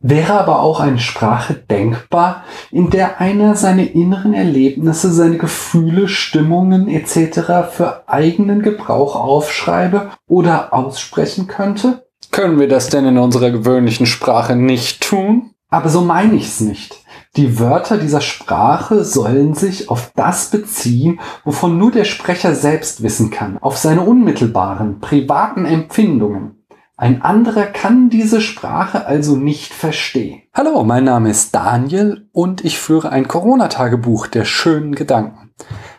[0.00, 6.88] Wäre aber auch eine Sprache denkbar, in der einer seine inneren Erlebnisse, seine Gefühle, Stimmungen
[6.88, 7.68] etc.
[7.72, 12.06] für eigenen Gebrauch aufschreibe oder aussprechen könnte?
[12.30, 15.50] Können wir das denn in unserer gewöhnlichen Sprache nicht tun?
[15.70, 17.02] Aber so meine ich's nicht.
[17.36, 23.30] Die Wörter dieser Sprache sollen sich auf das beziehen, wovon nur der Sprecher selbst wissen
[23.30, 26.57] kann, auf seine unmittelbaren, privaten Empfindungen.
[27.00, 30.42] Ein anderer kann diese Sprache also nicht verstehen.
[30.52, 35.54] Hallo, mein Name ist Daniel und ich führe ein Corona-Tagebuch der schönen Gedanken.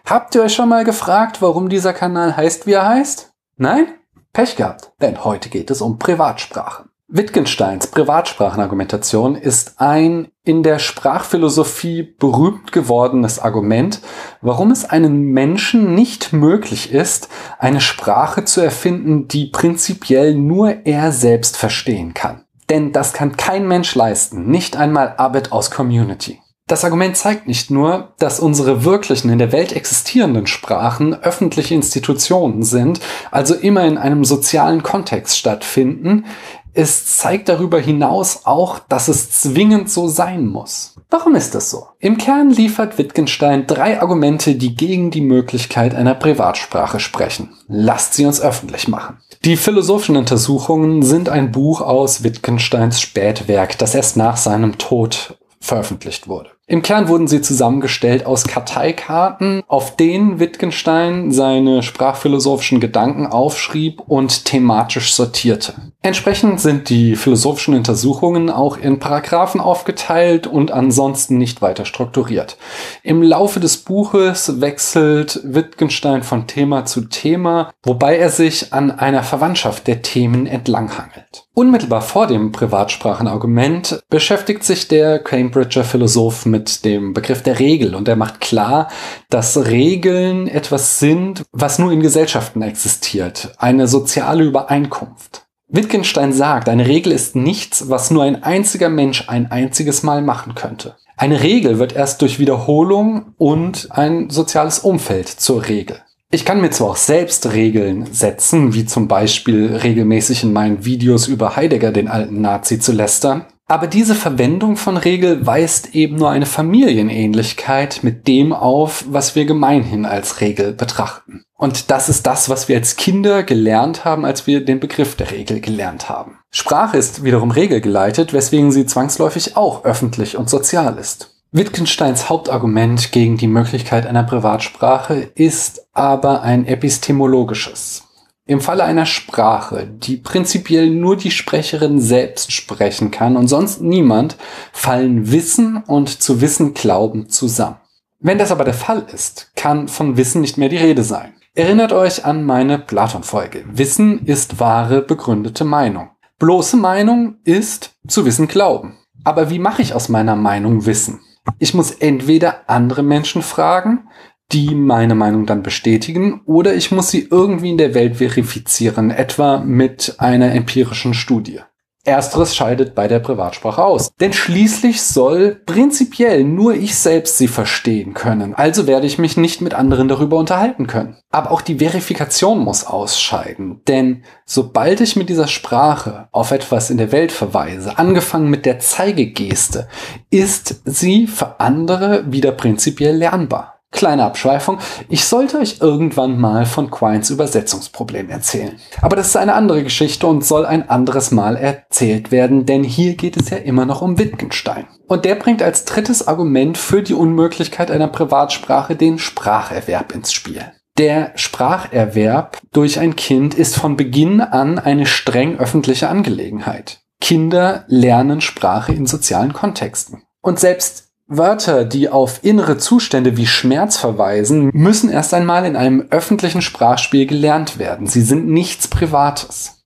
[0.06, 3.32] Habt ihr euch schon mal gefragt, warum dieser Kanal heißt, wie er heißt?
[3.56, 3.88] Nein?
[4.34, 6.89] Pech gehabt, denn heute geht es um Privatsprache.
[7.12, 14.00] Wittgensteins Privatsprachenargumentation ist ein in der Sprachphilosophie berühmt gewordenes Argument,
[14.42, 21.12] warum es einem Menschen nicht möglich ist, eine Sprache zu erfinden, die prinzipiell nur er
[21.12, 22.46] selbst verstehen kann.
[22.70, 26.40] Denn das kann kein Mensch leisten, nicht einmal Abed aus Community.
[26.70, 32.62] Das Argument zeigt nicht nur, dass unsere wirklichen in der Welt existierenden Sprachen öffentliche Institutionen
[32.62, 33.00] sind,
[33.32, 36.26] also immer in einem sozialen Kontext stattfinden,
[36.74, 40.96] es zeigt darüber hinaus auch, dass es zwingend so sein muss.
[41.10, 41.88] Warum ist das so?
[42.00, 47.50] Im Kern liefert Wittgenstein drei Argumente, die gegen die Möglichkeit einer Privatsprache sprechen.
[47.68, 49.18] Lasst sie uns öffentlich machen.
[49.44, 56.28] Die philosophischen Untersuchungen sind ein Buch aus Wittgensteins Spätwerk, das erst nach seinem Tod veröffentlicht
[56.28, 56.52] wurde.
[56.70, 64.46] Im Kern wurden sie zusammengestellt aus Karteikarten, auf denen Wittgenstein seine sprachphilosophischen Gedanken aufschrieb und
[64.46, 65.74] thematisch sortierte.
[66.04, 72.58] Entsprechend sind die philosophischen Untersuchungen auch in Paragraphen aufgeteilt und ansonsten nicht weiter strukturiert.
[73.02, 79.24] Im Laufe des Buches wechselt Wittgenstein von Thema zu Thema, wobei er sich an einer
[79.24, 81.48] Verwandtschaft der Themen entlanghangelt.
[81.56, 88.08] Unmittelbar vor dem Privatsprachenargument beschäftigt sich der Cambridger Philosoph mit dem Begriff der Regel und
[88.08, 88.90] er macht klar,
[89.30, 95.46] dass Regeln etwas sind, was nur in Gesellschaften existiert, eine soziale Übereinkunft.
[95.68, 100.56] Wittgenstein sagt, eine Regel ist nichts, was nur ein einziger Mensch ein einziges Mal machen
[100.56, 100.96] könnte.
[101.16, 105.98] Eine Regel wird erst durch Wiederholung und ein soziales Umfeld zur Regel.
[106.32, 111.28] Ich kann mir zwar auch selbst Regeln setzen, wie zum Beispiel regelmäßig in meinen Videos
[111.28, 116.32] über Heidegger, den alten Nazi, zu lästern, aber diese Verwendung von Regel weist eben nur
[116.32, 121.44] eine Familienähnlichkeit mit dem auf, was wir gemeinhin als Regel betrachten.
[121.56, 125.30] Und das ist das, was wir als Kinder gelernt haben, als wir den Begriff der
[125.30, 126.40] Regel gelernt haben.
[126.50, 131.36] Sprache ist wiederum regelgeleitet, weswegen sie zwangsläufig auch öffentlich und sozial ist.
[131.52, 138.09] Wittgensteins Hauptargument gegen die Möglichkeit einer Privatsprache ist aber ein epistemologisches.
[138.50, 144.38] Im Falle einer Sprache, die prinzipiell nur die Sprecherin selbst sprechen kann und sonst niemand,
[144.72, 147.76] fallen Wissen und zu Wissen Glauben zusammen.
[148.20, 151.34] Wenn das aber der Fall ist, kann von Wissen nicht mehr die Rede sein.
[151.54, 153.66] Erinnert euch an meine Platon-Folge.
[153.72, 156.10] Wissen ist wahre, begründete Meinung.
[156.40, 158.98] Bloße Meinung ist zu Wissen Glauben.
[159.24, 161.20] Aber wie mache ich aus meiner Meinung Wissen?
[161.60, 164.08] Ich muss entweder andere Menschen fragen,
[164.52, 169.60] die meine Meinung dann bestätigen, oder ich muss sie irgendwie in der Welt verifizieren, etwa
[169.60, 171.60] mit einer empirischen Studie.
[172.06, 174.12] Ersteres scheidet bei der Privatsprache aus.
[174.20, 178.56] Denn schließlich soll prinzipiell nur ich selbst sie verstehen können.
[178.56, 181.18] Also werde ich mich nicht mit anderen darüber unterhalten können.
[181.30, 183.82] Aber auch die Verifikation muss ausscheiden.
[183.88, 188.80] Denn sobald ich mit dieser Sprache auf etwas in der Welt verweise, angefangen mit der
[188.80, 189.88] Zeigegeste,
[190.30, 193.79] ist sie für andere wieder prinzipiell lernbar.
[193.92, 194.78] Kleine Abschweifung.
[195.10, 198.80] Ich sollte euch irgendwann mal von Quines Übersetzungsproblem erzählen.
[199.02, 203.16] Aber das ist eine andere Geschichte und soll ein anderes Mal erzählt werden, denn hier
[203.16, 204.86] geht es ja immer noch um Wittgenstein.
[205.08, 210.72] Und der bringt als drittes Argument für die Unmöglichkeit einer Privatsprache den Spracherwerb ins Spiel.
[211.00, 217.00] Der Spracherwerb durch ein Kind ist von Beginn an eine streng öffentliche Angelegenheit.
[217.22, 220.24] Kinder lernen Sprache in sozialen Kontexten.
[220.42, 226.08] Und selbst Wörter, die auf innere Zustände wie Schmerz verweisen, müssen erst einmal in einem
[226.10, 228.08] öffentlichen Sprachspiel gelernt werden.
[228.08, 229.84] Sie sind nichts Privates.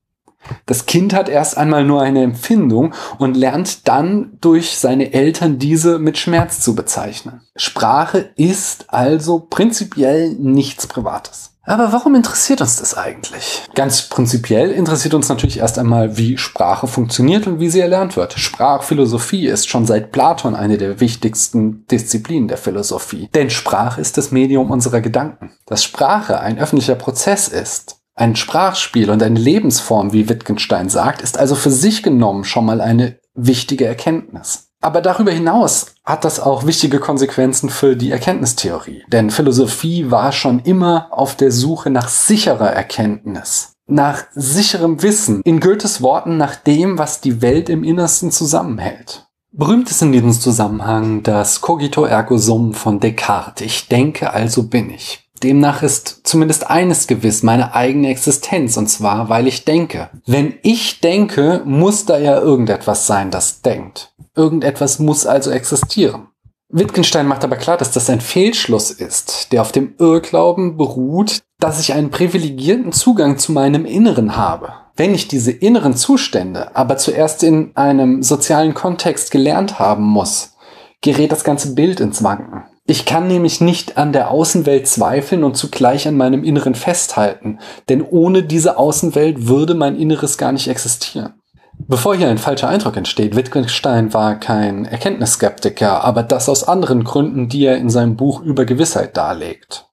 [0.65, 5.99] Das Kind hat erst einmal nur eine Empfindung und lernt dann durch seine Eltern diese
[5.99, 7.41] mit Schmerz zu bezeichnen.
[7.57, 11.52] Sprache ist also prinzipiell nichts Privates.
[11.65, 13.63] Aber warum interessiert uns das eigentlich?
[13.73, 18.33] Ganz prinzipiell interessiert uns natürlich erst einmal, wie Sprache funktioniert und wie sie erlernt wird.
[18.33, 23.29] Sprachphilosophie ist schon seit Platon eine der wichtigsten Disziplinen der Philosophie.
[23.33, 25.53] Denn Sprache ist das Medium unserer Gedanken.
[25.65, 31.37] Dass Sprache ein öffentlicher Prozess ist, ein Sprachspiel und eine Lebensform, wie Wittgenstein sagt, ist
[31.37, 34.72] also für sich genommen schon mal eine wichtige Erkenntnis.
[34.83, 39.03] Aber darüber hinaus hat das auch wichtige Konsequenzen für die Erkenntnistheorie.
[39.07, 45.61] Denn Philosophie war schon immer auf der Suche nach sicherer Erkenntnis, nach sicherem Wissen, in
[45.61, 49.25] Goethes Worten nach dem, was die Welt im Innersten zusammenhält.
[49.53, 53.65] Berühmt ist in diesem Zusammenhang das Cogito ergo sum von Descartes.
[53.65, 55.22] Ich denke, also bin ich.
[55.43, 60.09] Demnach ist zumindest eines gewiss, meine eigene Existenz, und zwar, weil ich denke.
[60.25, 64.13] Wenn ich denke, muss da ja irgendetwas sein, das denkt.
[64.35, 66.27] Irgendetwas muss also existieren.
[66.69, 71.79] Wittgenstein macht aber klar, dass das ein Fehlschluss ist, der auf dem Irrglauben beruht, dass
[71.79, 74.73] ich einen privilegierten Zugang zu meinem Inneren habe.
[74.95, 80.53] Wenn ich diese inneren Zustände aber zuerst in einem sozialen Kontext gelernt haben muss,
[81.01, 82.63] gerät das ganze Bild ins Wanken.
[82.85, 88.01] Ich kann nämlich nicht an der Außenwelt zweifeln und zugleich an meinem Inneren festhalten, denn
[88.01, 91.35] ohne diese Außenwelt würde mein Inneres gar nicht existieren.
[91.77, 97.49] Bevor hier ein falscher Eindruck entsteht, Wittgenstein war kein Erkenntnisskeptiker, aber das aus anderen Gründen,
[97.49, 99.87] die er in seinem Buch über Gewissheit darlegt.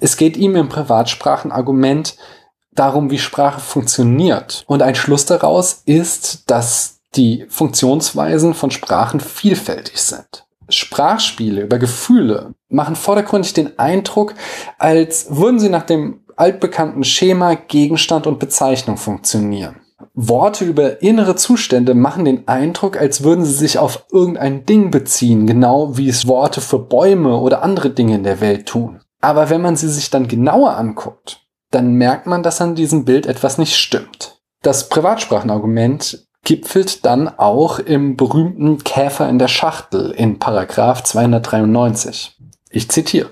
[0.00, 2.16] Es geht ihm im Privatsprachenargument
[2.72, 4.64] darum, wie Sprache funktioniert.
[4.66, 10.47] Und ein Schluss daraus ist, dass die Funktionsweisen von Sprachen vielfältig sind.
[10.68, 14.34] Sprachspiele über Gefühle machen vordergründig den Eindruck,
[14.78, 19.76] als würden sie nach dem altbekannten Schema Gegenstand und Bezeichnung funktionieren.
[20.14, 25.46] Worte über innere Zustände machen den Eindruck, als würden sie sich auf irgendein Ding beziehen,
[25.46, 29.00] genau wie es Worte für Bäume oder andere Dinge in der Welt tun.
[29.20, 33.26] Aber wenn man sie sich dann genauer anguckt, dann merkt man, dass an diesem Bild
[33.26, 34.40] etwas nicht stimmt.
[34.62, 42.38] Das Privatsprachenargument gipfelt dann auch im berühmten Käfer in der Schachtel in Paragraph 293.
[42.70, 43.28] Ich zitiere.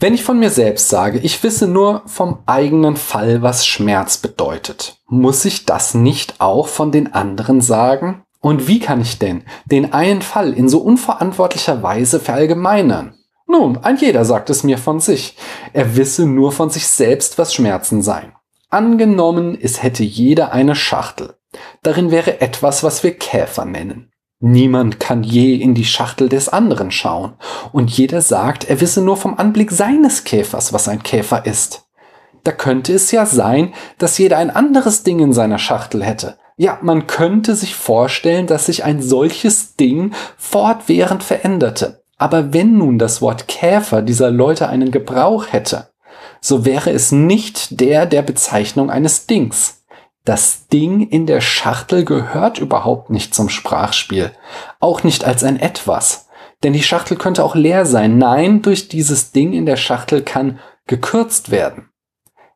[0.00, 4.98] Wenn ich von mir selbst sage, ich wisse nur vom eigenen Fall, was Schmerz bedeutet,
[5.06, 8.22] muss ich das nicht auch von den anderen sagen?
[8.38, 13.14] Und wie kann ich denn den einen Fall in so unverantwortlicher Weise verallgemeinern?
[13.46, 15.38] Nun, ein jeder sagt es mir von sich.
[15.72, 18.34] Er wisse nur von sich selbst, was Schmerzen seien.
[18.68, 21.36] Angenommen, es hätte jeder eine Schachtel.
[21.82, 24.10] Darin wäre etwas, was wir Käfer nennen.
[24.40, 27.34] Niemand kann je in die Schachtel des anderen schauen,
[27.72, 31.86] und jeder sagt, er wisse nur vom Anblick seines Käfers, was ein Käfer ist.
[32.42, 36.36] Da könnte es ja sein, dass jeder ein anderes Ding in seiner Schachtel hätte.
[36.56, 42.04] Ja, man könnte sich vorstellen, dass sich ein solches Ding fortwährend veränderte.
[42.16, 45.88] Aber wenn nun das Wort Käfer dieser Leute einen Gebrauch hätte,
[46.40, 49.83] so wäre es nicht der der Bezeichnung eines Dings.
[50.24, 54.32] Das Ding in der Schachtel gehört überhaupt nicht zum Sprachspiel,
[54.80, 56.28] auch nicht als ein etwas.
[56.62, 58.16] Denn die Schachtel könnte auch leer sein.
[58.16, 61.90] Nein, durch dieses Ding in der Schachtel kann gekürzt werden.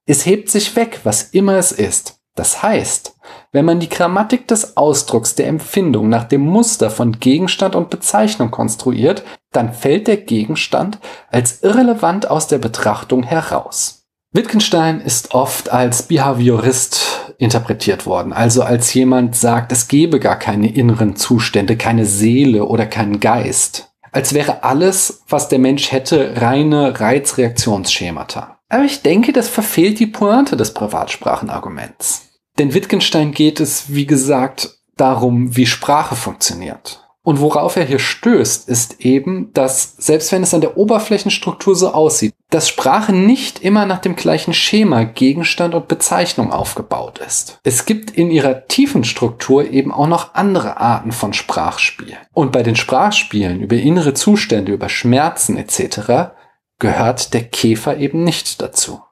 [0.06, 2.18] Es hebt sich weg, was immer es ist.
[2.34, 3.16] Das heißt,
[3.52, 8.50] wenn man die Grammatik des Ausdrucks der Empfindung nach dem Muster von Gegenstand und Bezeichnung
[8.50, 11.00] konstruiert, dann fällt der Gegenstand
[11.30, 13.97] als irrelevant aus der Betrachtung heraus.
[14.32, 20.72] Wittgenstein ist oft als Behaviorist interpretiert worden, also als jemand sagt, es gebe gar keine
[20.72, 23.90] inneren Zustände, keine Seele oder keinen Geist.
[24.12, 28.58] Als wäre alles, was der Mensch hätte, reine Reizreaktionsschemata.
[28.68, 32.28] Aber ich denke, das verfehlt die Pointe des Privatsprachenarguments.
[32.58, 37.07] Denn Wittgenstein geht es, wie gesagt, darum, wie Sprache funktioniert.
[37.28, 41.92] Und worauf er hier stößt, ist eben, dass selbst wenn es an der Oberflächenstruktur so
[41.92, 47.60] aussieht, dass Sprache nicht immer nach dem gleichen Schema Gegenstand und Bezeichnung aufgebaut ist.
[47.64, 52.16] Es gibt in ihrer tiefen Struktur eben auch noch andere Arten von Sprachspielen.
[52.32, 56.32] Und bei den Sprachspielen über innere Zustände, über Schmerzen etc.
[56.78, 59.02] gehört der Käfer eben nicht dazu.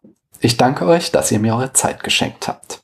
[0.40, 2.80] Ich danke euch, dass ihr mir eure Zeit geschenkt habt.